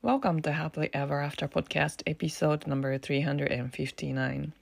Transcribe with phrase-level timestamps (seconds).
[0.00, 4.52] Welcome to Happily Ever After Podcast Episode No.359 今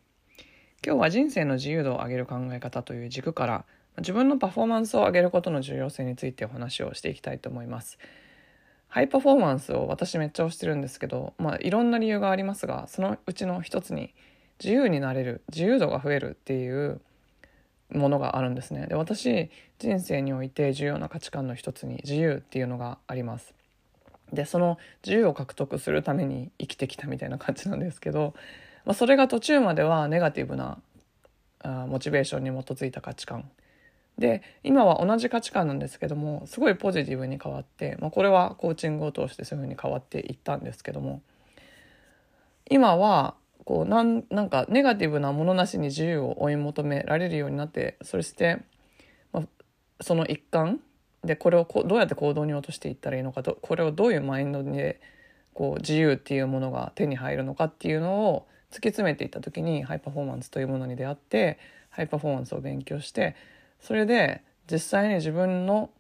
[0.82, 3.66] 日は人生の自由度を上げる考え方という軸から
[3.98, 7.98] 自分のパフォーマンスを上げることの重要性についてお話をしていきたいと思います。
[8.88, 14.14] ハイパフォーマンスを私めっちゃ推してるんですけど、まあ、いろんな理由がありますがそのうちの一つに
[14.58, 17.02] 自由になれる自由度が増えるっていう
[17.90, 18.86] ものがあるんですね。
[18.86, 23.55] で私人生において重要な価値観の一つに自由っていうのがあります。
[24.32, 28.34] でその自由を獲得するために生きてきたみたいな感じなんですけど、
[28.84, 30.78] まあ、それが途中まではネガティブな
[31.60, 33.48] あモチベーションに基づいた価値観。
[34.18, 41.20] で今は同じ価値観なんですけどもすごいポジティブに変わって、まあ、これはコーチングを通してそういうふうに変わっていったんですけども
[42.70, 43.34] 今は
[43.66, 48.62] こうなんなんかネガティブなものなしに自由を追い求められるようになってそして、
[49.32, 49.44] まあ、
[50.00, 50.80] その一環
[51.26, 55.00] でこれをこどうやって行動に落としていったらいいのかとこれをどういうマインドで
[55.52, 61.58] こう自由っていうものが手に入るのかっていうのを突き詰めていった時にハイパフォーマンスというものに出会って
[61.90, 63.34] ハイパフォーマンスを勉強して
[63.80, 65.90] それで実際に自分の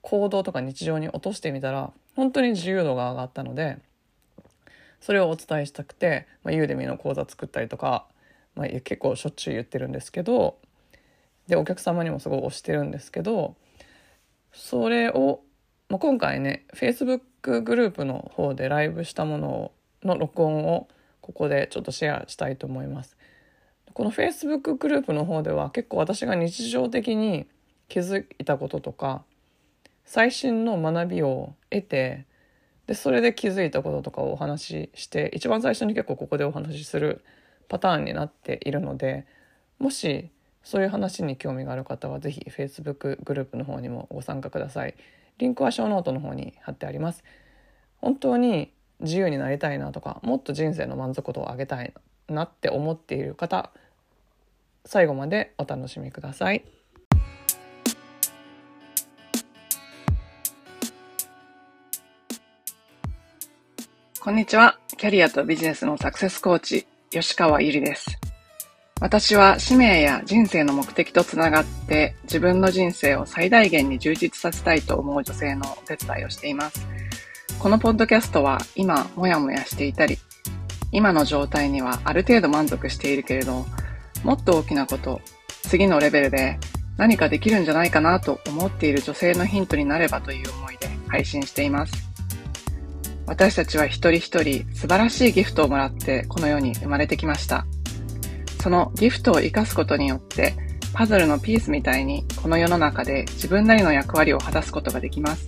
[0.00, 3.78] 行動とか日常に落としてみたら本当に自由度が上がったので
[5.00, 8.06] それをお伝えしたくて、まあ、ユーデミの講座作ったりとか、
[8.54, 10.56] まあ、結構しょっちゅう言ってるんですけど
[11.48, 13.56] でお客様にもすごい推してるんですけど
[14.54, 15.42] それを、
[15.88, 20.88] まあ、今回ね Facebook グループの方でライブしたものの録音を
[21.20, 23.16] ここでちょっとシェアしたいと思います。
[23.92, 27.46] この Facebook グループの方では結構私が日常的に
[27.88, 29.22] 気づいたこととか
[30.04, 32.26] 最新の学びを得て
[32.86, 37.24] でそれで気づいたこととかをお話しして一番最初に結構ここでお話しする
[37.68, 39.26] パターンになっているので
[39.78, 40.30] もし
[40.64, 44.94] そういう話に興味がある方は是非 Facebook グループの方にもご参加ください。
[45.38, 47.22] リンクはショーノートの方に貼ってあります。
[48.00, 51.92] 本当に自由になりたいなとかもっと人生の満足度を上げたい
[52.28, 53.70] なって思っている方
[54.86, 56.64] 最後までお楽しみください。
[64.20, 64.78] こんにちは。
[64.96, 68.23] キャリアとビジネスのサクセスコーチ、吉川ゆりです。
[69.04, 76.88] 私は使命や人生の目的とつながって自分の人生を最大限に充実させたいと思う女性のお手伝いをしています。
[77.58, 80.16] このポッドキャストは今もやもやしていたり、
[80.90, 83.66] 今の状態にはある程度満足しているけれど、
[84.22, 85.20] もっと大きなこと、
[85.64, 86.58] 次のレベルで
[86.96, 91.92] 何かできるんじゃないかなと思っている女性のヒントになればという思いで配信しています。
[93.26, 97.66] 私たちは一人一人素晴らしいギフトをもらってこの世に生まれてきました。
[98.64, 100.54] そのギフトを活かすことによって、
[100.94, 105.46] パズルのピースみたいにこの世の中で自分なりの役割を果たすことができます。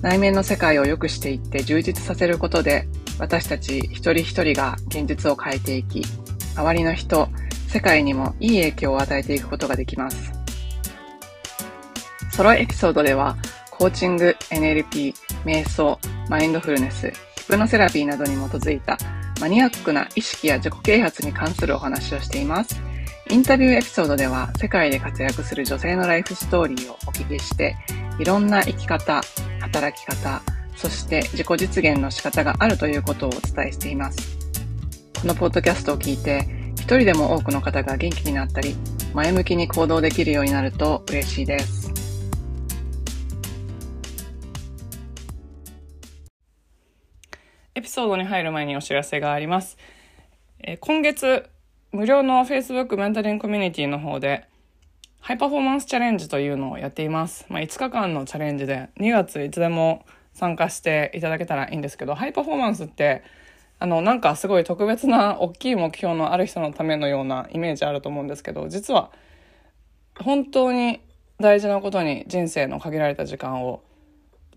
[0.00, 2.88] 内面の世界を良くしていって充実させることで、
[3.18, 6.02] 私たち一人一人が現実を変えていき、
[6.56, 7.28] 周りの人、
[7.68, 10.32] 世界にもいい影響を与えていくことができます。
[12.32, 13.36] ソロエピソードでは、
[13.70, 15.12] コーチング、NLP、
[15.44, 15.98] 瞑想、
[16.30, 18.96] マインドフルネス、ヒプノセラピーなどに基づいた
[19.40, 22.80] マニアックな意識や自己啓発に関するお話をしています。
[23.30, 27.76] インタビューエピソードでは世界で活躍する女性のライフストーリーをお聞きして、
[28.18, 29.22] いろんな生き方、
[29.60, 30.42] 働き方、
[30.76, 34.38] そして自己実現の仕方があるということをお伝えしています。
[35.20, 38.76] このポッドキャストを聞いて、一人でも多くの方が元気になったり、
[39.14, 41.99] 前向きに行動できるようになると嬉しいです。
[47.76, 49.78] エピソードに入る前にお知らせがあります。
[50.58, 51.48] えー、今月、
[51.92, 54.48] 無料の Facebook メンタリングコミュニティの方で、
[55.20, 57.46] ハイパフォーマンスチャレンジというのをやっています。
[57.48, 63.22] まあ、5日間のチャレンジで、2月いつでも参加していただけたらいいんですけど、ハイパフォーマンスって、
[63.78, 69.12] あの、なんかすごい特別な大きい目標のある人のためのようなイメージあると思うんですけど、実は、
[70.18, 71.00] 本当に
[71.38, 73.84] 大事なことに人生の限られた時間を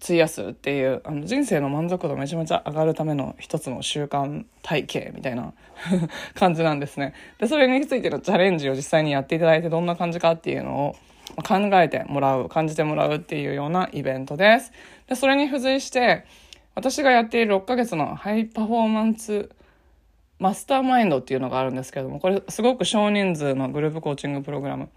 [0.03, 5.54] 費やすっていうあの人生の満足度めちゃめちゃ上がるための一つの習慣体系みたいな
[6.36, 7.13] 感じなんですね。
[7.39, 10.95] で、それについてのチャレンジを実際にやっていただいてどんな感じかっていうのを
[11.44, 14.72] 考えてもらう、感じてもらうっていうようなイベントです。
[15.07, 16.25] で、それに付随して、
[16.75, 19.50] 私がやっている6ヶ月のハイパフォーマンス
[20.39, 24.89] マスターマインドっていうのがあるんですけども、これすごく少人数のグループコーチングプログラム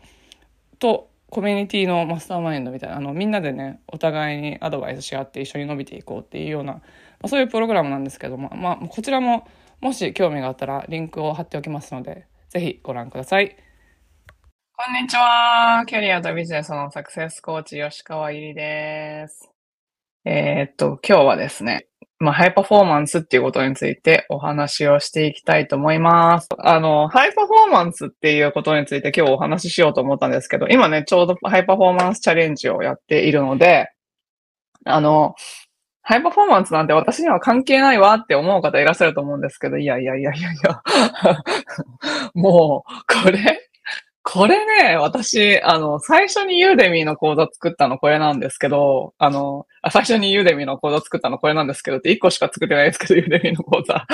[0.79, 6.81] とコミュニティのマスターマインドみたいな、あの、みんなでね、お互いにアドバイスし合って一緒に伸びていこうっていうような、ま
[7.25, 9.47] あ、そういうプログラムなんですけども、まあ、こちらも、
[9.83, 13.55] もし興味があったら、リンクを貼っておきますので、ぜひご覧ください。
[14.75, 15.85] こんにちは。
[15.87, 19.51] キャリアとビジネスのサクセスコーチ、吉川ゆりです。
[20.25, 21.87] えー、っと、今日はですね、
[22.19, 26.49] まあ、ハイパフォーマンスっていうことについてお話をしていきたいと思います。
[26.59, 33.91] あの、ハイパフォーマンスっていうことについて今日お話ししようと思ったんですけど、今ね、ちょうどハイパフォーマンスチャレンジをやっているので、
[34.87, 35.35] あの、
[36.01, 40.83] ハイパフォーマンスなんて私には関係ないわって思う方いらっしゃると思うんですけど、いやいやいやいやいや
[42.35, 43.69] もう、これ
[44.29, 53.95] これね、私、あの、最初に Udemy の講座作ったのこれなんですけど、あの、あ最初に Udemy の講座作ったのこれなんですけどって1個しか作ってないですけど、 Udemy の講座。
[53.95, 54.05] あ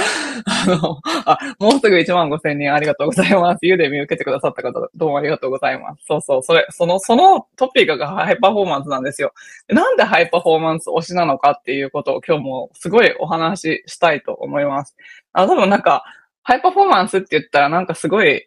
[0.67, 3.65] の、あ、もうすぐ1万5千人ありがとうございます。
[3.65, 6.05] Udemy 受けてくださった方、どうもありがとうございます。
[6.07, 9.33] そうそう、それ、その、そのトピックがハイパフォーマンスなんですよ。
[9.69, 14.95] なんでハイパフォーマンス推しなのかっていうことを今日もすごいお話ししたいと思います。
[15.33, 16.05] あ、多分なんか、
[16.43, 18.47] ハイパフォーマンスって言ったらなんかすごい、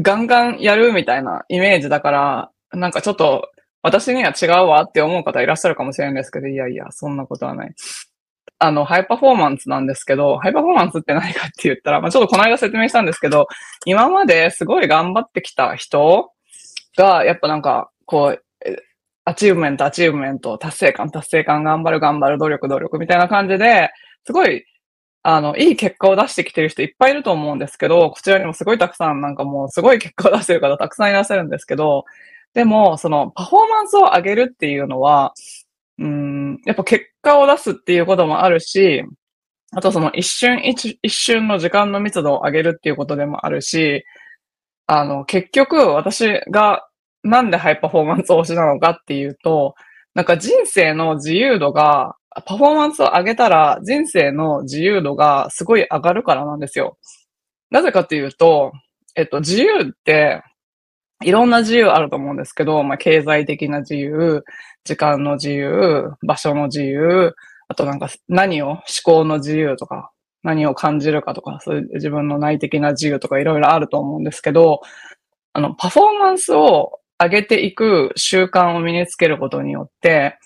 [0.00, 3.50] ガンガンやるみたいなイメージだから、なんかちょっと
[3.82, 7.74] 私には違うわって思う方いらっしゃるかもしれないんですけど、いやいや、そんなことはない。
[8.58, 13.48] あの、ハイパフォーマンスなんですけど、ハイパフォーマンスって何かって言ったら、まあ、ちょっとこの間説明したんですけど、
[13.84, 16.30] 今まですごい頑張ってきた人
[16.96, 18.44] が、やっぱなんか、こう、
[19.24, 23.90] アチーブメント、アチーブメント、達成感、達成感、頑張る、頑張る、努力、努力みたいな感じで、
[24.24, 24.64] すごい
[25.24, 32.04] あの、いい結果を出してきてる人いっぱいいると思うんですけど、こちらにもすごいたくさんなんかもうすごい結果を出してる方たくさんいらっしゃるんですけど、
[32.54, 35.32] でも、そのパフォーマンスを上げるっていうのは、
[35.98, 39.04] うん、やっぱ結果を出すっていうこともあるし、
[39.74, 44.04] あとその一瞬一瞬の時間の密度を上げるっていうことでもあるし、
[44.86, 46.86] あの、結局私が
[47.22, 49.74] なんでハイパフォーマンス推しなのかっていうと、
[50.14, 56.96] なんか人生の自由度がパフォーマンスを上げたら人生の自由度がすごい上がるからなんですよ。
[57.70, 58.72] なぜかっていうと、
[59.14, 60.42] えっと、自由って、
[61.24, 64.44] いろんな自由あると思うんですけど、まあ、経済的な自由、
[64.84, 67.34] 時間の自由、場所の自由、
[67.68, 70.10] あとなんか何を、思考の自由とか、
[70.42, 74.80] 何を感じるかとか、そういう自分の内的な自由とかいろいろあると思うんですけど、
[75.52, 80.38] あの、パフォーマンスを上げていく習慣を身につけることによって、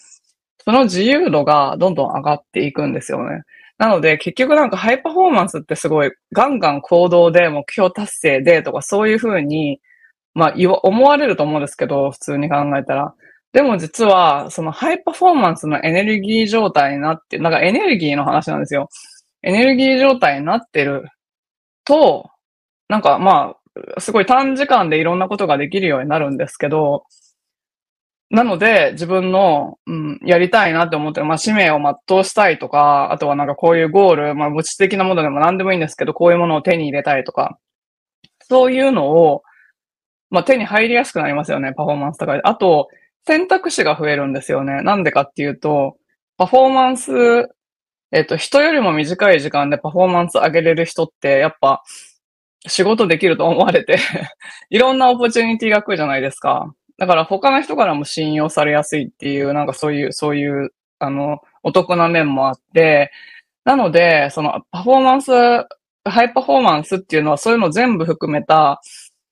[0.66, 3.42] その自由度がどんどん上がっていくんですよね。
[3.78, 9.80] なので、結局なんかハイパフォーマンスってすごいガンガン行動で目標達成でとかそういうふうに、
[10.34, 13.14] まあ、思われると思うんですけど、普通に考えたら。
[13.52, 18.88] でも実は、そのハイパフォーマンスのエネルギー状態になって、なんかエネルギーの話なんですよ。
[19.42, 21.08] エネルギー状態になってる
[21.84, 22.28] と、
[22.88, 23.54] なんかま
[23.96, 27.04] あ、すごい短時間でいろんなことができるようになるんですけど、
[28.31, 37.58] なので、自分の、うん、やりたいなって思ってる、まあ、使命を全うしたいとか、あとはなんかこういうゴール、まあ、物質的なものでも何でもいいんですけど、こういうものを手に入れたいとか、
[38.49, 39.43] そういうのを、
[40.31, 42.40] まあ、手に入りやすくなりますよね、パフォーマンス高い。
[42.43, 42.88] あと、
[43.26, 44.82] 選択肢が増えるんですよね。
[44.82, 45.96] なんでかっていうと、
[46.37, 47.12] パフォーマンス、
[48.12, 51.82] えっと、人よりも短い時間でパフォーマンス上げれる人って、やっぱ、
[52.69, 53.99] 仕事できると思われて
[54.70, 56.72] いろんなオポチュニティが来るじゃないですか。
[56.98, 63.10] だから他の人からも信用されやすいっていう、なんかそういう、そういう、あの、お得な面もあって、
[63.64, 65.32] なので、そのパフォーマンス、
[66.04, 68.81] ハイパフォーマンスっていうのはそういうの全部含めた、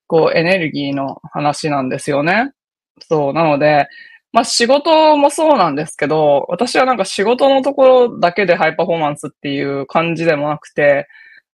[0.07, 2.53] こう、エネルギーの話なんですよね。
[3.09, 3.33] そう。
[3.33, 3.87] なので、
[4.33, 11.07] まあ仕事もそうなんですけど、私はなんか仕事のところだけでハイパフォーマンスっていう感じでもなくて、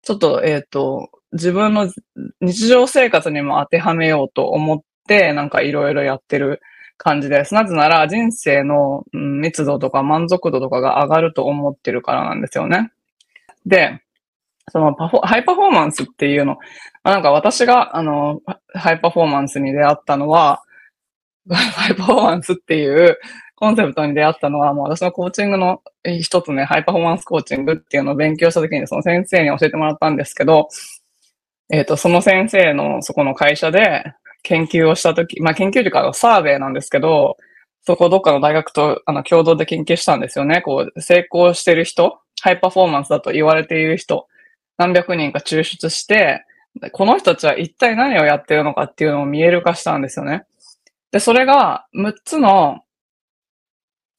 [0.02, 1.92] ちょっと、えっ、ー、と、自分の
[2.40, 6.60] 日常生活にも当てはめようと思っ、なんかいろいろやってる
[6.96, 7.54] 感じです。
[7.54, 12.92] なぜなら人生の密度とか満足度とかが上がると思ってるからなんですよね。
[13.66, 14.00] で、
[14.70, 16.58] そのパフォ、ハイパフォーマンスっていうの、
[17.02, 18.40] なんか私が、あの、
[18.74, 20.62] ハイパフォーマンスに出会ったのは、
[21.50, 23.18] ハイパフォーマンスっていう
[23.56, 30.68] コンセプトに出会ったのは、もう私のコーチングの一つね、ハイパフォーマンスコーチングっていうのを勉強した時にその先生に教えてもらったんですけど、
[31.72, 34.04] えっ、ー、と、その先生のそこの会社で、
[34.42, 37.36] 研究をしたとき、まあ研究というかサーベイなんですけど、
[37.82, 40.62] そこどっかの大学とあの共同で研究したんですよね。
[40.62, 44.26] こう、成功してる人、ハイパフォーマンスだと言われている人、
[44.76, 46.44] 何百人か抽出して、
[46.92, 50.44] この人たちは一体何をやってるのかっていうのを見える化したんですよね。
[51.10, 52.82] で、それが6つの、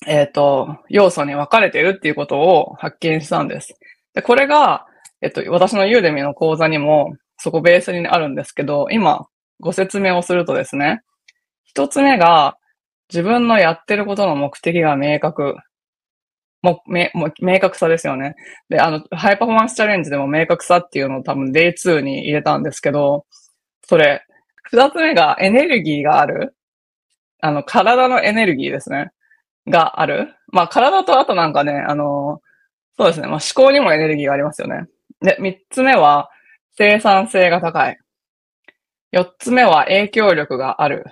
[0.05, 3.75] えっ、ー、と、要素に分かれてるっていうことを発見したんです。
[4.13, 4.85] で、これが、
[5.21, 9.27] えっと、私のユーデミの講座にもそこベースにあるんですけど、今、
[9.61, 11.01] ご説明をするとですね、
[11.63, 12.57] 一つ目が、
[13.09, 15.55] 自分のやってることの目的が明確。
[16.61, 18.35] もう、め、も明確さですよね。
[18.69, 23.25] で、あの、ハイパフォーマンスチャレンジでも明確さっていうのを多分 Day2 に入れたんですけど、
[23.83, 24.25] それ、
[24.63, 26.55] 二つ目がエネルギーがある。
[27.41, 29.11] あの、体のエネルギーですね。
[29.67, 30.33] がある。
[30.47, 32.41] まあ、体とあとなんかね、あの、
[32.97, 33.27] そうですね。
[33.27, 34.87] まあ、思考にもエネルギーがありますよね。
[35.21, 36.29] で、三つ目は、
[36.77, 37.97] 生産性が高い。
[39.11, 41.05] 四つ目は、影響力がある。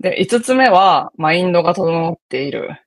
[0.00, 2.78] で、五つ目は、マインドが整っている。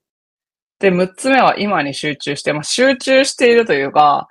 [0.79, 4.27] で、六つ目は、今に集中して、まあ、集中しているというか、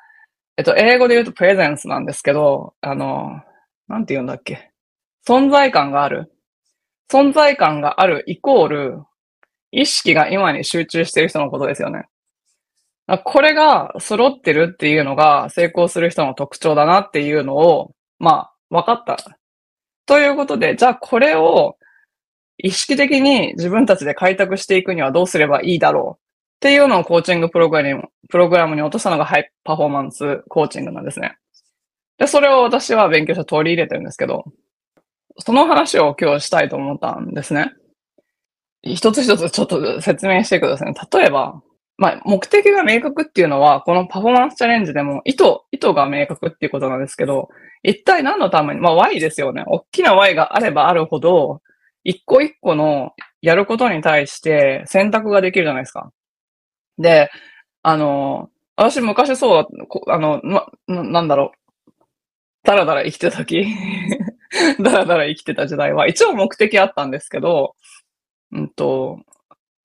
[0.56, 3.40] えっと、英語で言うとプレゼンスなんですけど、あの、
[3.88, 4.70] なんて言うんだっけ。
[5.26, 6.32] 存在感がある。
[7.10, 9.02] 存在感があるイコール、
[9.72, 12.06] 意識が今に集中している人のことですよね。
[13.24, 19.38] これが揃ってるっていうのが成功する人の特徴だなっていうのを、まあ、分かった。
[20.06, 21.76] ということで、じゃあこれを
[22.58, 31.36] 意識的に自分たちで開拓していくにはどうすればいいだろうっていうのをコーチングプログラムプログラムに落としたのがハイパフォーマンスコーチングなんですね。
[32.18, 34.44] で、それを私は勉強して取り入れてるんですけど、
[35.38, 37.72] その話を今日したいと思ったんですね。
[38.82, 41.60] 一つ一つちょっと説明してください、例えば、
[41.98, 47.48] まあ、目的が明確っていうのは、このパフォーマンスチャレンジでも、意図、意図が明確っていうことなんですけど、
[47.82, 49.64] 一体何のために、まあ、Y ですよね。
[49.66, 51.62] 大きな Y があればあるほど、
[52.04, 56.10] 一個一個のやることに対して選択ができるじゃないですか。
[56.98, 57.30] で、
[57.82, 59.66] あの、私昔そう、
[60.08, 61.58] あの、ま、なんだろう。
[62.64, 63.66] だらだら生きてた時
[64.82, 67.74] だらだら生きてた時代は、一応目的あったんですけど、
[68.52, 69.20] うんと、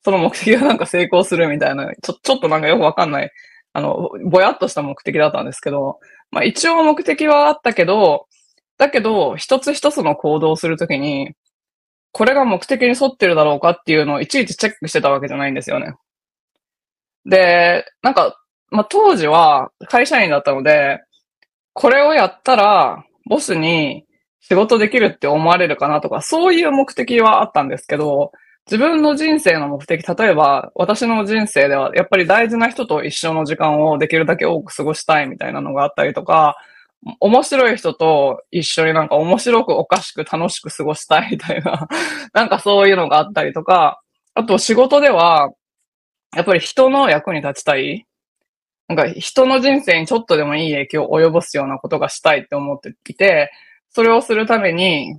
[0.03, 3.31] その目的がなんか成功するみたいな、ちょ、ちょっとなんかよくわかんない、
[3.73, 5.99] あの、ぼやっとした目的だったんですけど、
[6.31, 8.27] まあ一応目的はあったけど、
[8.77, 11.33] だけど、一つ一つの行動をするときに、
[12.11, 15.95] これが目的に沿ってるだろうかっていうのをいちいちチェックしてたわけじゃないんですよね。
[17.25, 18.37] で、なんか、
[18.71, 20.99] まあ当時は会社員だったので、
[21.73, 24.05] これをやったら、ボスに
[24.41, 28.31] 仕事できるって思われるかなとか、そういう目的はあったんですけど、
[28.67, 36.57] 自分の人生の目的、例えば私の人生ではやっぱり大事な人と一緒の時間をできるだけ多く過ごしたいみたいなのがあったりとか、
[37.19, 41.87] 面白い人と一緒になんか面白くおかしく楽しく過ごしたいみたいな、
[42.33, 43.99] なんかそういうのがあったりとか、
[44.35, 45.49] あと仕事では、
[46.35, 48.05] やっぱり人の役に立ちたい。
[48.87, 53.51] なんか人の人生にちょっとでもいい影響を及ぼすようなことがしたいって思っていて、
[53.89, 55.17] それをするために、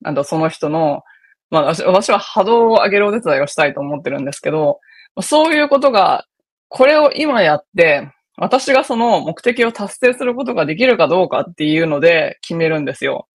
[0.00, 1.02] なんだ、その人の
[1.50, 4.80] まあ私は波動を上げるお手伝いをしたいと思ってるんですけど、
[5.20, 6.26] そういうことが、
[6.68, 13.28] これを今やって、私がその目的を達成することができるかどうかっていうので決めるんですよ。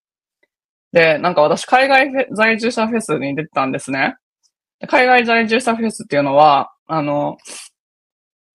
[0.93, 4.15] で、なんか私海外在住者フェスに出てたんですね。
[4.87, 7.37] 海外在住者フェスっていうのは、あの、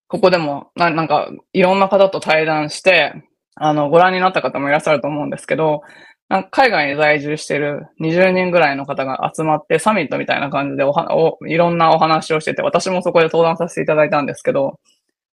[0.07, 3.13] ここでもな、なんかいろんな方と対談して、
[3.55, 5.81] あの、ご覧になった方もいらっしゃると思うんですけど、
[6.51, 14.79] 海外に在住してる20人ぐらいの方が集まってサミットみたいな感じでおはおいろんなお話をしてて、私もそこで登壇させていただいたんですけど、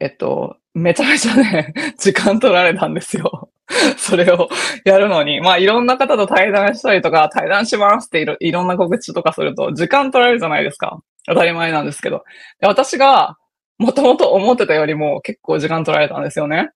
[0.01, 3.51] えっと、めちゃめちゃね、 時間取られたんですよ。
[3.97, 4.49] それを
[4.85, 5.41] やるのに。
[5.41, 11.01] まあ、いろんな方と対談したりとか、対談しますっていろいろんな告知とかすると、時間取られるじゃないですか。
[11.27, 12.25] 当たり前なんですけど。
[12.61, 13.37] で私が、
[13.79, 16.71] もともと思ってたよりも結構時間取られたんですよね。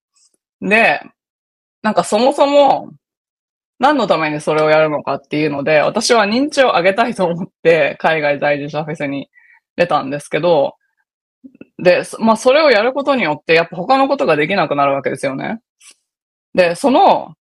[0.61, 1.01] で、
[1.83, 2.89] なんかそもそも、
[3.79, 9.29] 何のためにそれをやるのかっていうので、私は認知を上げたいと思って海外在住者フェスに
[9.77, 10.75] 出たんですけど、
[11.81, 15.59] で、まあそれをやることによってやっぱ他のことができなくなるわけですよね。
[16.53, 17.35] で、その、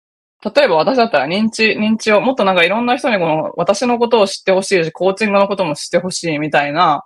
[0.55, 7.05] 例えば私だったら認知、認知をもっとなんかいろんな人にこの私のことを知ってほしいし、コーチングのことも知ってほしいみたいな、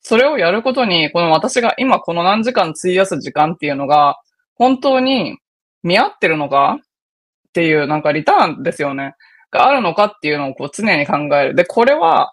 [0.00, 4.16] それをやることに、この私が今この何時間費やす時間っていうのが、
[4.56, 5.38] 本当に
[5.84, 6.80] 見合ってるのか
[7.52, 9.14] っていうなんかリターンですよね。
[9.50, 11.54] があるのかっていうのをこう常に考える。
[11.54, 12.32] で、これは、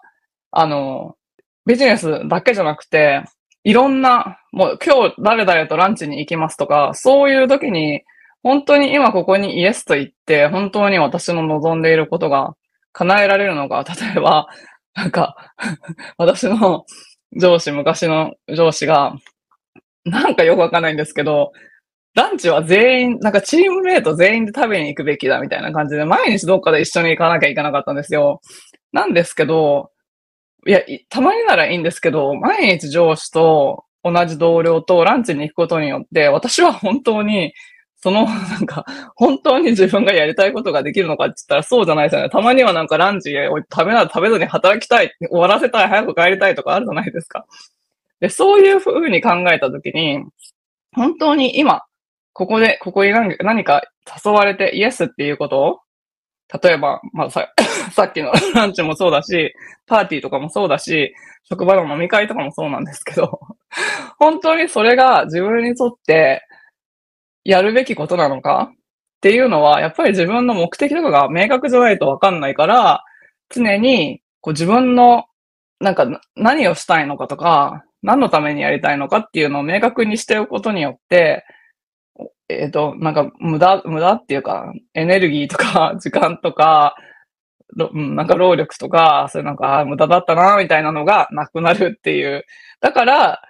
[0.50, 1.14] あの、
[1.66, 3.22] ビジネスだけじゃなくて、
[3.62, 8.02] いろんな、もう今日誰々とランチに行きますとか、そういう時に、
[8.42, 12.56] 本当に今ここにイエスと言って、本当に私の望んでいることが
[12.92, 14.48] 叶えられるのか、例えば、
[14.94, 15.36] なんか
[16.16, 16.86] 私の
[17.38, 19.14] 上司、昔の上司が、
[20.06, 21.52] なんかよくわかんないんですけど、
[22.14, 28.40] ランチは全員、なんかチームメイト全員で食べに行くべきだみたいな感じで、毎日どっかで一緒に行かなきゃいけなかったんですよ。
[28.92, 29.90] なんですけど、
[30.66, 37.54] いや、たまにならいいんですけど、毎日上司と同じ同僚とランチに行くことによって、私は本当に、
[38.02, 42.30] その、なんか、本当に自分がやりたいことができるのかって言ったらそうじゃないですよね。
[42.30, 43.34] たまにはなんかランチ
[43.70, 47.46] 食べな、食べずに働きたい、終わらせたい、早く帰りたいとかあるじゃないですか。
[48.20, 50.24] で、そういうふうに考えたときに、
[50.94, 51.82] 本当に今、
[52.40, 53.82] ここで、ここに何か
[54.24, 55.60] 誘われてイエスっていうこと？
[55.60, 55.80] を、
[56.62, 57.52] 例えば、まあさ、
[57.92, 59.52] さっきの ランチもそうだし、
[59.86, 63.40] パーティーとかもそうだし、職場の飲み会とかもそうなんですけど、
[64.18, 66.42] 本当にそれが自分にとって
[67.44, 68.70] やるべきことなのか？
[68.72, 68.76] っ
[69.20, 73.04] ていうのは、やっぱり自分の目的とかが明確じゃないとわかんないから、
[73.50, 75.26] 常にこう自分の
[75.78, 76.06] なんか
[76.36, 81.44] 何をしたいのかとか、何のためにやりたいのかっていうのを明確にしておくことによって、
[82.48, 86.96] えっ、ー、と、なんか無駄、無駄っていうか、エネルギーとか 時間とか、
[87.92, 92.44] なんか労力とか、そういうなんか、無駄だったな、みたいなのがなくなるっていう。
[92.80, 93.42] だから、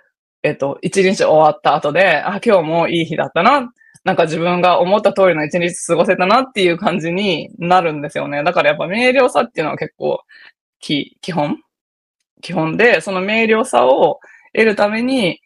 [0.42, 3.72] えっ、ー、と、一日終わった後で、あ、今日もいい日だったな。
[4.04, 8.42] なんか自分が思った通りの一日過ごせたなっていう感じになるんですよね。
[8.42, 10.20] だからやっぱ明瞭さっていうのは結構、
[10.80, 11.58] き、基本？
[12.40, 14.20] 基本で、その明瞭さを
[14.54, 15.40] 得るために、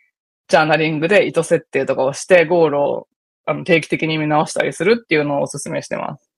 [0.48, 3.08] ジャーナリングで意図設定とかをして、ゴールを
[3.46, 6.30] あの定期的に見直したりするっていうのをお勧めしてます。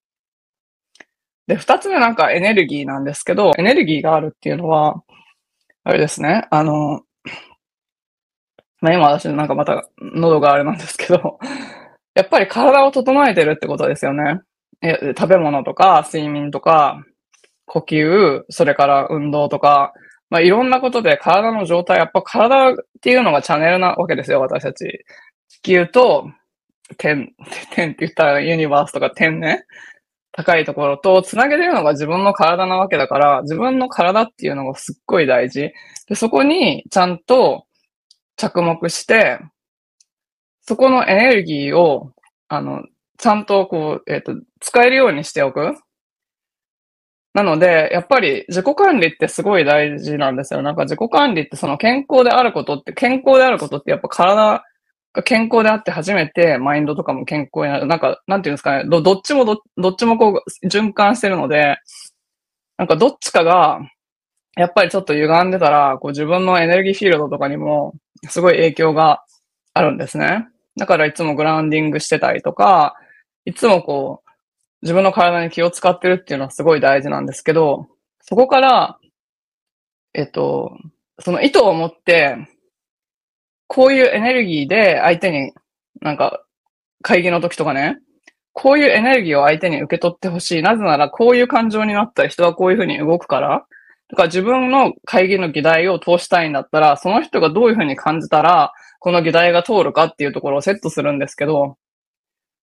[1.47, 5.03] で、二つ目なんかエネルギーなんですけど、エネルギーがあるっていうのは、
[5.85, 7.03] あれですね、あの、
[8.81, 11.39] まあ、今私なんかまた喉があれなんですけど、
[12.15, 14.41] やっぱり体を整えてるってことですよね。
[14.83, 17.03] え食べ物とか睡眠とか
[17.67, 19.93] 呼吸、それから運動とか、
[20.31, 25.05] まあ、いろんなことで体の状態、やっぱ体っていうのがチャンネルなわけですよ、私たち。
[25.49, 26.29] 地球と
[26.99, 27.33] 天、
[27.73, 29.65] 天って言ったらユニバースとか天ね。
[30.33, 35.73] 高いところと繋げてるのが自分の体なわけだから、自分の体っていうのがすっごい大事。
[36.09, 37.65] で、そこにちゃんと
[38.37, 39.39] 着目して、
[40.61, 42.13] そこのエネルギーを、
[42.49, 42.85] あの、
[43.17, 45.75] ちゃんとこう、えっ、ー、と、使えるようにしておく。
[47.37, 50.63] なので、やっぱり自己管理ってすごい大事なんですよ。
[50.63, 54.65] なんか自己管理ってその健康であることって、健康であることってやっぱ体
[55.13, 57.85] が健康であって初めてマインドとかも健康になる。
[57.85, 61.77] なんか、なんていうんですかね、どっちもどどっちもこう循環してるので、
[62.79, 63.81] なんかどっちかが、
[64.57, 67.93] やっぱりちょっと歪んでたら、こう自分のエネルギーフィールドとかにも
[68.31, 69.23] すごい影響が
[69.75, 70.49] あるんですね。
[70.79, 72.95] だからいつもグラウンディングしてたりとか、
[73.45, 74.26] いつもこう、
[74.83, 77.89] 自分の体に気を使ってるっていうのはすごい大事なんですけど、
[78.21, 78.99] そこから、
[80.15, 80.77] えっと、
[81.19, 82.37] その意図を持って、
[83.69, 85.53] こういうエネルギーで相手に、
[86.01, 86.43] なんか、
[87.03, 87.99] 会議の時とかね、
[88.53, 90.63] こういうエネルギーを相手に受け取ってほしい。
[90.63, 93.67] なぜなら、こういう感情になったら人はこういうふうに動くから。
[94.09, 101.77] だから自分の会議の議題を通したいんだったら、その人がどういうふうに感じたら、この議題が通るかっていうところをセットするんですけど、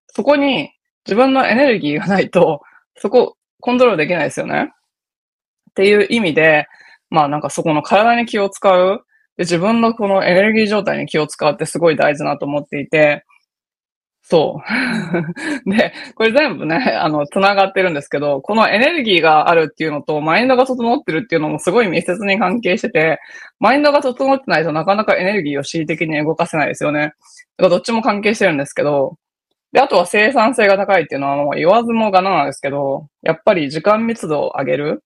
[0.07, 0.71] そこに
[1.05, 2.61] 自分のエネルギーがないと、
[2.97, 4.71] そこコントロールできないですよね。
[5.71, 6.67] っていう意味で、
[7.09, 9.01] まあなんかそこの体に気を使う、
[9.37, 13.25] で自分のこのエネルギー状態に気を使うってすごい大事なと思っていて、
[14.25, 14.61] そ
[15.65, 15.69] う。
[15.69, 23.19] で、これ全部ね、あの、繋がってるんですけど、このエネルギーがあるっていうのと、マインドが整ってるっていうのもすごい密接に関係してて、
[23.59, 26.99] マインドが整ってないとなかなかエネルギーを恣意的に動かせないですよね。
[27.01, 27.13] だか
[27.63, 29.17] らどっちも関係してるんですけど、
[29.73, 35.03] で、あとは生産性が高いっていうのはもう言わずもがななんですけど、やっぱり時間密度を上げる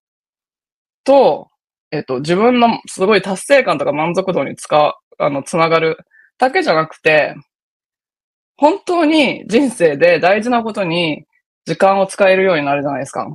[1.06, 1.48] と、
[1.92, 5.98] えっと、自分のすごい達成感とか満足度に使う、あの、つながる
[6.38, 7.36] だけじゃなくて、
[8.58, 11.26] 本当に人生で大事なことに
[11.66, 13.26] 時間を使えるようになるじゃないですか。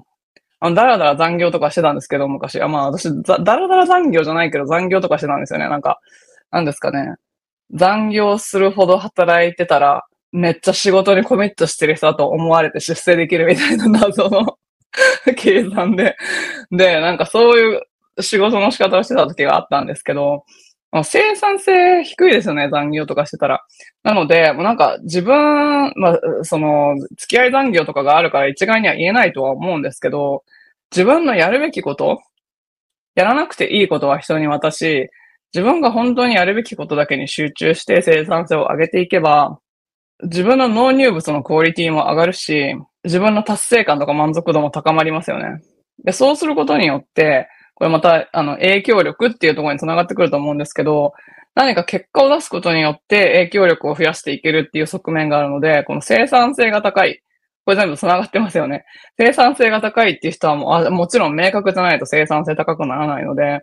[0.61, 2.61] あの、だらだら残業とかしてたんですけど、昔。
[2.61, 5.69] あまあ私、だらだら残業じゃないけど残業とかしてたんですよね。
[5.69, 5.99] なんか、
[6.51, 7.15] なんですかね。
[7.73, 14.59] 残業するほど働いてたら、めっちゃ仕事にコミットしてる人だと思われて出世できるみたいな謎の
[15.37, 16.17] 計算で。
[16.71, 17.83] で、なんかそういう
[18.21, 20.45] 仕事の仕方をしてた時があったんですけど、
[21.05, 23.65] 生産性低いですよね、残業とかしてたら。
[24.03, 30.45] なので、もうなんか自分、まあ、その、付き合い残業とかがあるから一概には言えないとは思うんですけど、
[30.91, 32.21] 自分のやるべきこと、
[33.15, 35.09] やらなくていいことは人に渡し、
[35.55, 39.61] 自分が本当にやるべきことだけに集中して生産性を上げていけば、
[40.23, 45.63] 自分の納入物のクオリティも上がるし、自分の達成感とか満足度も高まりますよね。
[46.05, 51.13] で、そうすることによって、これまた、あの、影響力っていうところに繋がってくると思うんですけど、
[51.55, 57.23] 何か結果を出すことによって影響力を増やしていけるっていう側面があるので、この生産性が高い。
[57.65, 58.85] これ全部繋がってますよね。
[59.19, 63.61] 生産性が高いっていう人はもう、もちろん明確じゃないと生産性高くならないので、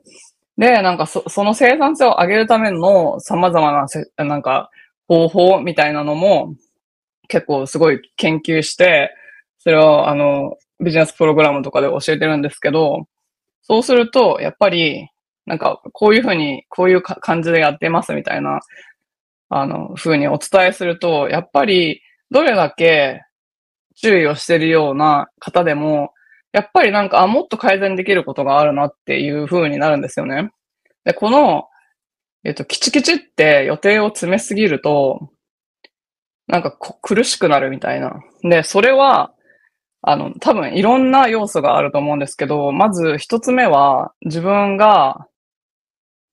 [0.57, 4.69] で、なんかそその生産性を上げるための様々な、なんか、
[5.09, 6.53] 方法みたいなのも
[7.27, 9.13] 結構すごい研究して、
[9.57, 13.07] それをあの、ビジネスプログラムとかで教えてるんですけど、
[13.63, 15.09] そうすると、やっぱり、
[15.45, 18.59] なんか、こういうふうに、こういう感じでやってますみたいな、
[19.49, 23.23] あの、ふうにお伝えすると、やっぱり、どれだけ
[23.95, 26.13] 注意をしてるような方でも、
[26.51, 30.51] やっぱりなんか、あ、もっと改善できることがあるなっていう風になるんですよね。
[31.03, 31.68] で、この、
[32.43, 35.29] えっと、キチキチって予定を詰めすぎると、
[36.47, 38.21] なんか苦しくなるみたいな。
[38.43, 39.33] で、それは、
[40.01, 45.27] あの、多分いろんな要素があると思うんですけど、まず一つ目は、自分が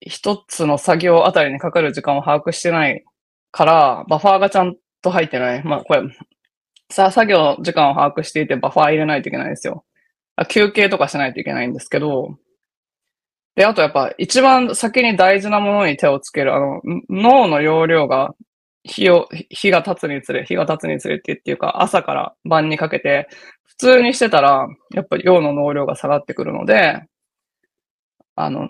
[0.01, 3.05] 一つの作業あたりにかかる時間を把握してない
[3.51, 5.65] から、バファーがちゃんと入ってない。
[5.65, 6.03] まあ、これ、
[6.91, 9.85] さあ、作業時間を把握していてバファー入れないといけないんですよ。
[10.49, 12.39] 休憩とかしないといけないんですけど、
[13.57, 18.35] で、あとやっぱ一番先に大事なものに手をつける、あの、脳の容量が
[18.85, 23.29] 日を、日が経つにつれ、日が経つにつれてっていうか、朝から晩にかけて、
[23.65, 27.03] 普通にしてたら、やっぱり陽の能量が下がってくるので、
[28.35, 28.69] あの、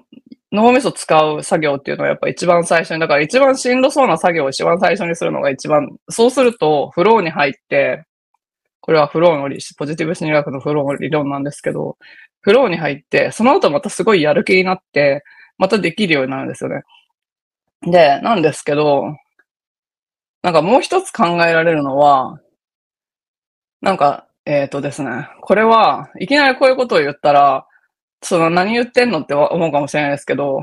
[0.52, 8.04] 脳みそ使う作業っていうのはやっぱ一番最初に、だから一番しんどそうな作業を一番最初にするのが一番、そうするとフローに入って、
[8.80, 11.98] これはフローの理、ポジティブ心理学のフローの理論なんですけど、
[12.46, 15.24] フローに入って、その後またすごいやる気になって、
[15.58, 16.84] またできるようになるんですよね。
[17.82, 19.16] で、なんですけど、
[20.42, 22.38] なんかもう一つ考えられるのは、
[23.80, 27.66] なんか、えっ、ー、とですね、これは、いきなりこういうことを言ったら、
[28.22, 30.62] その何言ってんのって思うかもしれないですけど、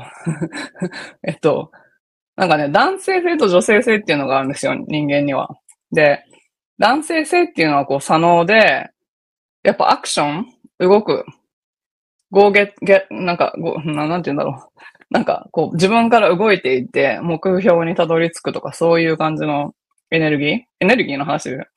[1.28, 1.70] えっと、
[2.38, 5.50] なんかね、男性性と女性性っていうのがあるんですよ、人間には。
[5.92, 6.24] で、
[6.80, 8.90] 男性性っていうのはこう、左脳で、
[9.64, 10.46] やっぱアクション
[10.80, 11.26] 動く。
[12.34, 14.84] ゴーゲッ、ゲなんか、ごななんて言うんだろう。
[15.12, 19.76] なんか、こう、自分から動いていって、目標にたどり着くとか、そういう感じの
[20.10, 20.60] エネルギー？
[20.80, 21.52] エネルギーの話？
[21.52, 21.68] で。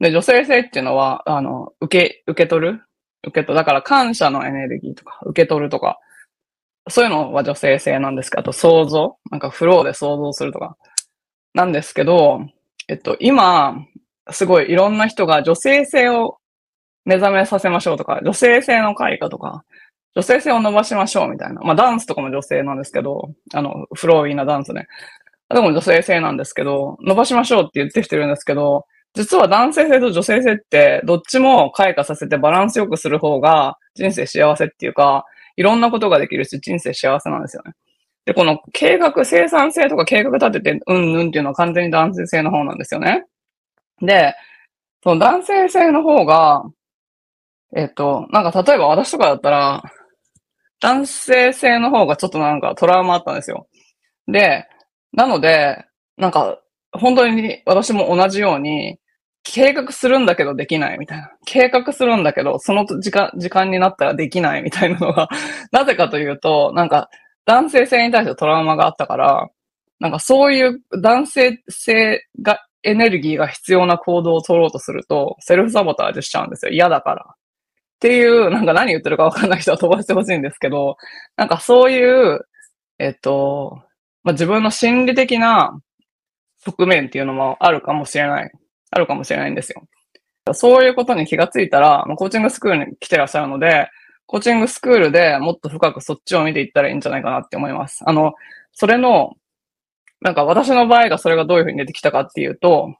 [0.00, 2.82] で、女性性っていうのは、あの、受け、受け取る？
[3.22, 3.54] 受け取る。
[3.54, 5.98] だから感謝のエネルギーとか、受け取るとか、
[6.88, 9.18] そういうのは女性性なんですけど、あと想像？
[9.30, 10.78] なんかフローで想像するとか。
[11.52, 12.40] なんですけど、
[12.88, 13.76] えっと、今、
[14.30, 16.38] すごいいろんな人が女性性を
[17.04, 19.64] 目覚めさせましょうとか、女性性の開花とか、
[20.18, 21.60] 女性性を伸ばしましょうみたいな。
[21.60, 24.88] まあダンスとかも女性なんですけど、あの、フローイーなダンスね。
[25.48, 35.24] でも女性性なんですけど、伸ばしましょうって言ってきてるんですけど、実は男性性と女性性ってどっちも開花させてバランスよくする方が人生幸せっていうか、
[35.56, 37.74] いろんなことができるし人生幸せなんですよね。
[38.24, 43.24] で、この計画、生産性とか計画立ててうんうんっていうのは完全に男性性の方なんですよね。
[44.02, 44.34] で、
[45.04, 46.64] その男性性の方が、
[47.76, 49.82] えっと、なんか例えば私とかだったら、
[50.80, 53.68] 男性性の方がちょっとなんかトラウマあったんですよ。
[54.26, 54.66] で、
[55.12, 55.84] なので、
[56.16, 56.58] なんか、
[56.92, 58.98] 本当に私も同じように、
[59.44, 61.30] 計画するんだけどできないみたいな。
[61.46, 65.28] 計画するんだけど、その時間、時間になったらできないみたいなのが
[65.72, 67.08] なぜかというと、なんか、
[67.46, 69.48] 男性性に対してトラウマがあったから、
[70.00, 76.72] なんかそういう男性性が、エネルギーが必要な行動を取ろうとすると、セルフサボタージュしちゃうんですよ。
[76.72, 77.26] 嫌だから。
[77.98, 80.96] っていう、なんか何言ってるかわかんない人は飛ばしてほしいんですけど、
[81.36, 82.46] なんかそういう、
[83.00, 83.82] えっと、
[84.22, 85.80] まあ、自分の心理的な
[86.64, 88.52] 側面っていうのもあるかもしれない。
[88.90, 89.82] あるかもしれないんですよ。
[90.54, 93.88] そういうことに気がついたら、まあ、コーチングスクールに来てらっしゃるので、
[94.26, 98.02] コーチングスクールでもっと深くそっちを見ていったらいいんじゃないかなって思います。
[98.06, 98.34] あの、
[98.72, 99.34] それの、
[100.20, 102.94] なんか私の場合がそれがどういうふうに出てきたかっていうと、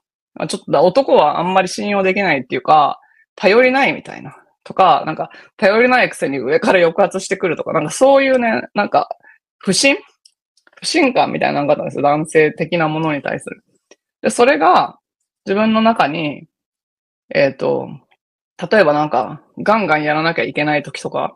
[0.47, 2.99] ちょっと男はあんまり信用できないっていうか、
[3.35, 4.38] 頼りないみたいな。
[4.63, 9.09] とか、なんか、頼りないくせに上から抑圧してくるとか、なんかそういうね、なんか、
[9.57, 9.97] 不信？
[10.79, 12.03] 不信感みたいなのがあったんですよ。
[12.03, 13.63] 男性的なものに対する。
[14.21, 14.97] で、それが
[15.45, 16.47] 自分の中に、
[17.33, 17.89] えっ、ー、と、
[18.71, 21.35] 例えばなんか、ガンガンやらなきゃいけない時とか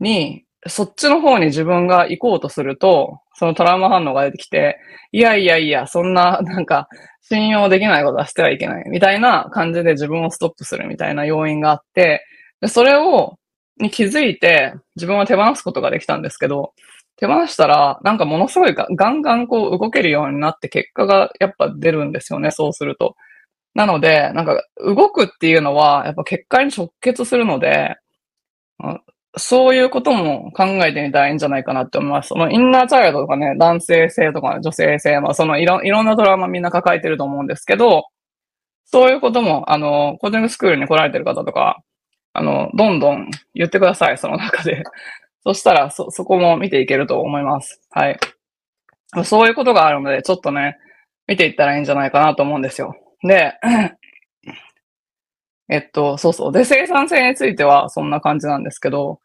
[0.00, 4.78] に、そっちの方に自分が行こうとすると、そのトラウマ反応が出てきて、
[5.12, 6.88] いやいやいや、そんな、なんか、
[7.22, 12.24] 信用できないことはしてはいけない、みたいな感じで自分をストップするみたいな要因があって、
[12.60, 13.38] でそれを、
[13.80, 16.72] に気づいて、自分は手放すことができたんですけど、
[17.16, 23.14] 手放したら、なんかものすごいガンガンこう動けるようになって結果がやっぱ出るんですよね、そうすると。
[23.74, 27.96] なので、なんか動くっていうのはやっぱ結果に直結するので、
[29.36, 32.28] そういうことも考えてみたらいいんじゃないかなって思います。
[32.28, 38.04] そのインナーチャイルドとかね、男性性とか女性性、まあそのいろいろんなドラマみんな抱えてると思うんですけど、
[38.90, 41.82] そういうことも、あの、コーチングスクールに来られてる方とか、
[42.32, 44.82] あの、どんどん言ってください、その中で。
[45.44, 47.82] そしたら、そ、そこも見ていけると思います。
[47.90, 48.18] はい。
[49.24, 50.78] そういうことがあるので、ちょっとね、
[51.26, 52.94] 見ていったらいいんじゃないかなと思うんですよ。
[53.22, 53.54] で、
[55.68, 56.52] えっと、そうそう。
[56.52, 59.20] で、生産性についてはそんな感じなんですけど、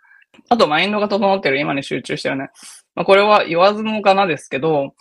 [0.49, 2.49] あとマインドが整ってる今に集中してるね。
[2.95, 4.93] まあ、これは言わずもがなですけど、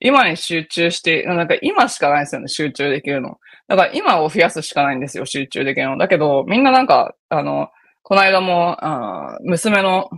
[0.00, 3.38] 今に集中して、なんか今しかないですよね、集中できるの。
[3.68, 5.98] だから今を増やすしかないんですよ、集中できるの。
[5.98, 7.68] だけど、みんななんか、あの、
[8.02, 10.08] この間も、あ娘の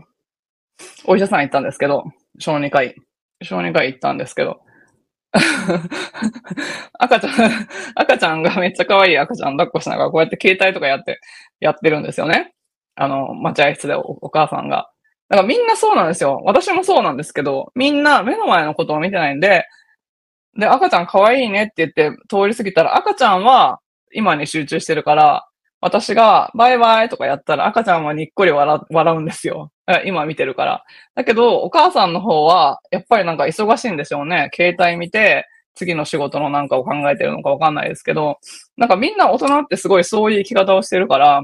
[1.04, 2.04] お医者さん行ったんですけど、
[2.38, 2.94] 小児科医。
[3.42, 4.60] 小児科医行ったんですけど、
[6.98, 7.32] 赤ちゃん、
[7.94, 11.20] 赤ちゃんがめっちゃ可愛い赤ちゃん抱っこしながらこうやって携帯とかやって、
[11.60, 12.54] やってるんですよね。
[12.96, 14.90] あの、待合室でお母さんが。
[15.28, 16.40] だからみんなそうなんですよ。
[16.44, 19.66] 私もそうなんですけど、みんな目の前のことを見てないんで、
[20.58, 23.80] で、赤ちゃん可愛いねって言って通り過ぎたら、赤ちゃんは
[24.12, 25.48] 今に集中してるから、
[25.82, 29.72] 私がバイバイとかやったら赤ちゃんはにっこり笑うんですよ。
[30.06, 30.84] 今見てるから。
[31.16, 34.48] だけど、お母さんの方は、やっぱりなんか忙しいんでしょうね。
[34.54, 38.38] 携帯見て、次の仕事のなんかを考えてるのかわかんないですけど、
[38.76, 41.42] なんかみんな大人ってすごいそういう生き方をしてるから、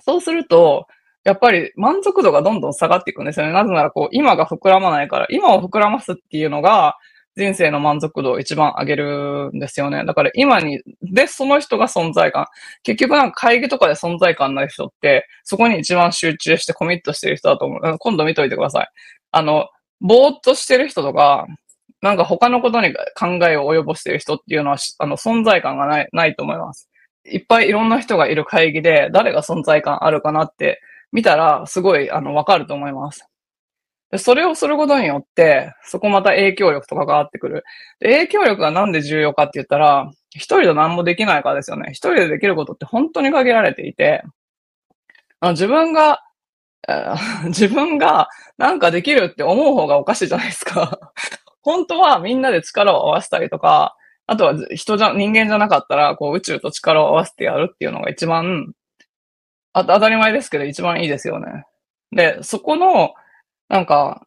[0.00, 0.86] そうすると、
[1.24, 3.52] やっぱり満足度がどんどん下がっていくんですよね。
[3.52, 6.96] なぜならこう、今が膨らまないから、今を膨らますっていうのが、
[7.36, 10.04] 人生の満足度を一番上げるんですよね。
[10.04, 12.46] だから今に、で、その人が存在感。
[12.82, 17.98] 結局なんか会議とかで存在感ない人って、そこに一番集中してコミットしてる人だと思う。
[17.98, 18.88] 今度見といてください。
[19.30, 19.68] あの、
[20.00, 21.46] ぼーっとしてる人とか、
[22.02, 26.88] なんか他のことに考えを及ぼしてる人っていうのは、あの、存在感がない、ないと思います。
[27.24, 30.80] いっぱいいろんな人がいる会議で、誰が存在感あるかなって
[31.12, 33.28] 見たら、すごい、あの、わかると思います。
[34.16, 37.64] それをすることによって、そこまた影響力とかがあってくる。
[38.00, 41.90] 影響力がなんで重要かって言ったら、一人で何もできないからですよね。
[41.90, 44.22] 一人でできることって本当に限られていて、
[45.42, 46.22] 自分が、
[47.46, 51.12] 自分がなんかできるって思う方がおかしいじゃないですか。
[51.62, 53.94] 本当はみんなで力を合わせたりとか、
[54.26, 58.72] あとは人じゃ、人間じゃなかったら、こう宇宙と力を合わせてやるっていうのが一番、
[59.74, 61.64] あ当たり前ですけど一番いいですよね。
[62.12, 63.14] で、そこの、
[63.68, 64.26] なんか、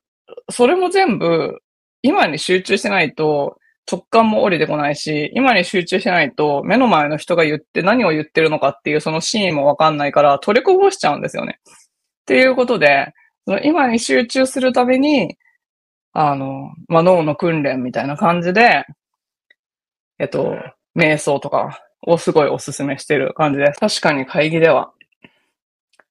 [0.49, 1.59] それも全部、
[2.01, 3.57] 今に集中してないと、
[3.91, 11.59] 直感も降りてこないし、今に集中してないと、目の前の人が言って何を言ってるのかっていうそのシーンもわかんないから、取りこぼしちゃうんですよね。
[11.65, 13.13] っていうことで、
[13.45, 15.37] その今に集中するために、
[16.13, 18.85] あの、まあ、脳の訓練みたいな感じで、
[20.19, 20.55] えっと、
[20.95, 23.79] 瞑想とかをすごいお勧めしてる感じです。
[23.79, 24.91] 確かに会議では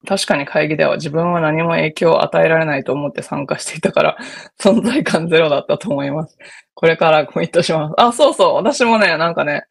[0.06, 4.16] 確かに会議では自分は何も影響を与えられないと思って参加していたから、
[4.58, 6.38] 存在感ゼロだったと思います。
[6.74, 7.94] これからコミットします。
[7.98, 8.54] あ、そうそう。
[8.54, 9.64] 私もね、なんかね、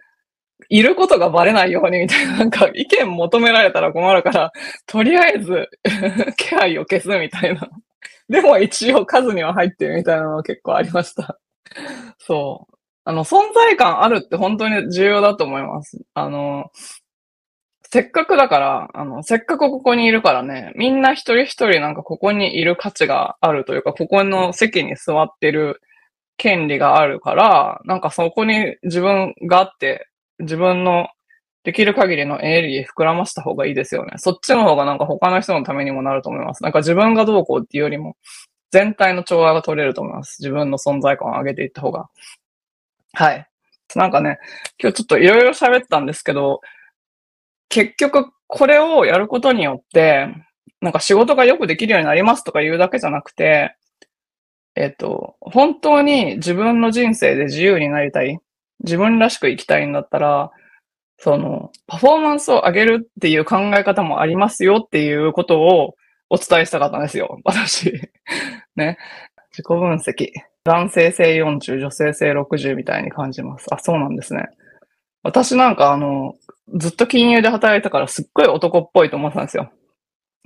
[0.70, 4.52] いることがバレないようにみたいな、なんか 意見求められたら困るから、
[4.88, 5.70] とりあえず
[6.38, 7.68] 気配を消すみたいな。
[8.30, 11.40] でも一応数には入ってるみたいなのは結構ありました。
[12.20, 12.76] そう。
[13.06, 16.00] あの、存在感あるって本当に重要だと思います。
[16.14, 16.72] あの、
[17.92, 25.82] せっかくだから、あの、せっかくここにいるからね、みんな一人一人なんかここにいる価値があるというか、ここの席に座ってる
[26.38, 31.08] 権利があるから、なんかそこに自分があって、自分の
[31.64, 34.14] できる限りのエネルギー膨らました方がいいですよね。
[34.18, 36.62] そっちの方がなんか他の人のためにもなると思います。
[36.62, 38.16] なんか自分がどうこうっていうよりも、
[38.72, 40.38] 全体の調和が取れると思います。
[40.42, 42.08] 自分の存在感を上げていった方が。
[43.14, 43.48] はい。
[43.96, 44.38] なんかね、
[44.80, 46.62] 今日ちょっといろいろ喋ったんですけど、
[47.70, 50.28] 結局これをやることによって、
[50.82, 53.76] なんか仕事がよくできるようになりますとか言うだけじゃなくて、
[54.76, 58.40] えっと、本当に自分の人生で自由になりたい。
[58.84, 60.52] 自分らしく生きたいんだったら、
[61.18, 65.96] その、パフォーマンスを上げるっていう考え方もありますよっていうことを
[66.30, 67.40] お伝えしたかったんですよ。
[67.44, 67.94] 私。
[68.78, 68.98] ね。
[69.52, 70.32] 自己分析。
[70.64, 73.68] 男性性40、女性性60みたいに感じます。
[73.72, 74.46] あ、そうなんですね。
[75.24, 76.36] 私なんかあの、
[76.78, 79.72] ずっと金融で働いたからすっごい男っぽいと思ってたんですよ。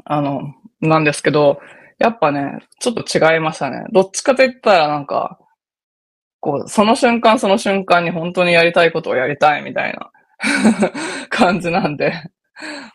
[0.06, 0.42] あの、
[0.82, 1.60] なんですけど、
[2.00, 3.86] やっぱね、ちょっと違いましたね。
[3.92, 5.40] どっちかと言ったらなんか、
[6.40, 10.12] こう、その瞬間その瞬間に本当にやりたいことをやりたいみたいな
[11.30, 12.14] 感じなんで、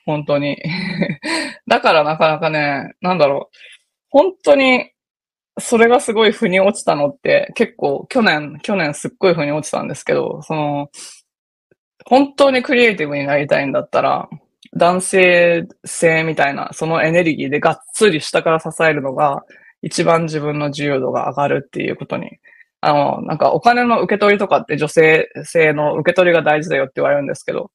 [0.05, 0.57] 本当に。
[1.67, 3.57] だからなかなかね、なんだろう、
[4.11, 4.91] 本当に、
[5.61, 10.89] それがすごい腑に落ちたのって結構去年、去年すっごい腑に落ちたんですけど、その、
[12.05, 14.29] 本当にクリエイティブになりたいんだったら、
[14.77, 19.45] 男性性みたいな、そのエネルギーでがっつり下から支えるのが、
[19.83, 22.39] 一番自分の自由度が上がるっていうことに。
[22.81, 27.71] あの、なんかお金の受け取りとかって女性性の受け取りが大事だよって言われるんですけど、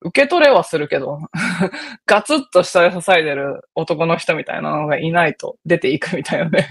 [0.00, 1.18] 受け取れはするけど、
[2.06, 6.68] ガツッと下で支えてる男の人みたいなのがいないと出ていくみたいなね。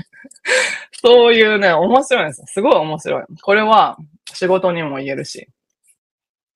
[1.04, 3.24] そういうね、面白いんですよすごい面白い。
[3.42, 3.98] これは
[4.34, 5.48] 仕事にも言えるし、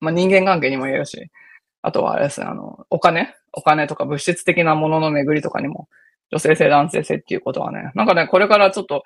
[0.02, 1.30] まあ、人間関係にも言えるし、
[1.80, 3.34] あとはあれですね、あの、お金？
[3.52, 5.88] お金とか物質的なものの巡りとかにも、
[6.30, 9.04] 女性性、男性性っていうことはね、なんかね、これからちょっと、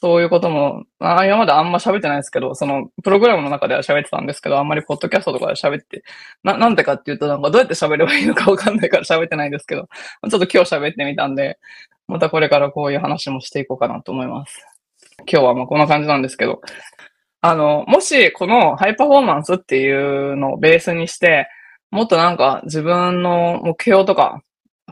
[0.00, 6.02] そういうことも、あ今まであんま喋ってないですけど、その、プログラムの中では喋ってたんですけど、あんまりポッドキャストとかで喋って、
[6.42, 11.58] な、なんでかっていうと、なんかどうやって喋ればいいのかわかんないから喋ってないんですけど、ちょっと今日喋ってみたんで、
[12.08, 14.66] またこれからこういう話もしていこうかなと思います。
[15.18, 16.62] 今日はまあこんな感じなんですけど、
[17.44, 21.48] あの、もしこのハイパフォーマンスっていうのをベースにして、
[21.90, 24.42] もっとなんか自分の目標とか、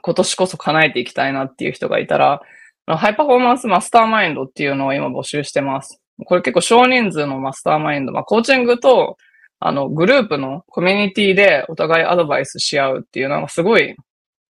[0.02, 2.42] 今年こそ叶えていきたいなっていう人がいたら、
[2.86, 6.00] ハイパフォーマンスマスターマインドっていうのを今募集してます。
[6.26, 9.16] これ結構少人数のマスターマインド、まあコーチングと、
[9.60, 13.94] あの、グループのコミュニティでお互いアドバイスし合うっていうのがすごい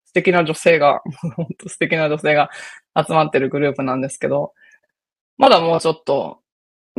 [0.07, 1.03] 素敵な女性が、
[1.37, 2.49] 本当素敵な女性が
[2.97, 4.55] 集まってるグループなんですけど、
[5.37, 6.40] まだもうちょっと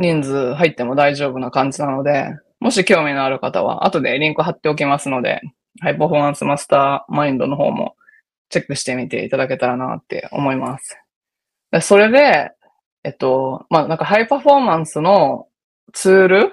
[0.02, 5.40] 人数入っても大丈夫な感じなので、もし興味のある方は後でリンク貼っておきますので、
[5.80, 7.96] ハイパフォーマンスマスターマインドの方も
[8.50, 10.98] チェックしてみていただけたらなって思います。
[11.70, 12.50] でそれで、
[13.04, 15.46] えっと、まあ、なんかハイパフォーマンスの
[15.92, 16.52] ツール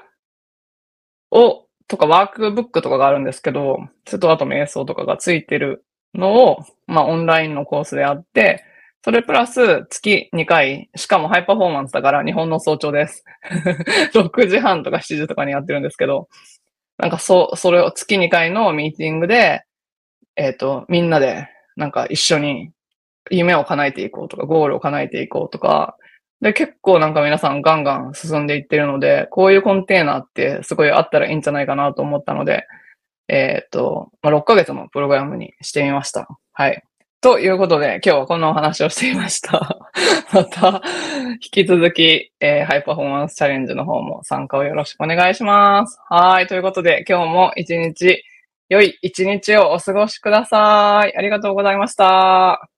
[1.32, 5.84] を、とかワークブックとかがあるんですけど、ちょっとあと瞑想とかがついてる
[6.14, 8.64] のを、まあ、オンラインのコースであって、
[9.02, 13.24] それプラス月2回、しかもハイパフォーマンスだから日本の早朝です。
[14.14, 16.28] 6時半とか7時とかにやってるんですけど、
[16.98, 19.64] なんかそ、それを月2回のミーティングで、
[20.36, 22.72] えっ、ー、と、みんなでなんか一緒に
[23.32, 25.96] 夢を叶えていこうとか、ゴールを叶えていこうとか、
[26.42, 32.66] で、結構なんか皆さんガンガン進んでいってるので、こういうコンテーナーってすごいあったらいいんじゃないかなと思ったので、
[33.28, 36.28] えっ、ー、と、まあ、6ヶ月のプログラムにしてみました。
[36.54, 36.84] はい。
[37.22, 39.78] ということで、今日はこのお話をしていました。
[40.32, 40.82] また、
[41.34, 46.00] 引き続き、えー、ハイパフォーマンスチャレンジの方も参加をよろしくお願いします。
[46.08, 46.48] はい。
[46.48, 48.24] ということで、今日も一日、
[48.70, 51.18] 良い一日をお過ごしください。
[51.18, 52.70] ありがとうございました。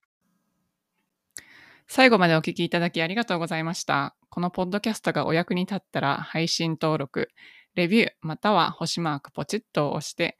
[1.88, 4.15] 最後までお聞きいただきありがとうございました。
[4.30, 7.30] このポッドキャストがお役に立ったら配信登録、
[7.75, 10.39] レビューまたは星マークポチッと押して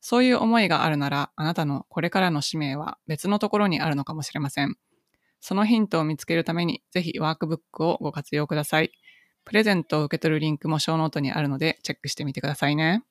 [0.00, 4.76] そういう思いがあるなら、あなたのこれからの使命は別のところにあるのかもしれません。
[5.40, 8.92] そのヒントを見つけるために、ぜひワークブックをご活用ください。
[9.44, 13.04] プレゼントを受け取るリンクもショーノートにあるので、チェックしてみてくださいね。